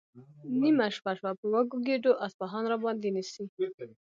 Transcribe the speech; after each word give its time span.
نیمه 0.61 0.87
شپه 0.95 1.11
شوه، 1.19 1.31
په 1.39 1.45
وږو 1.51 1.77
ګېډو 1.87 2.11
اصفهان 2.25 2.63
راباندې 2.71 3.09
نیسي؟ 3.15 3.43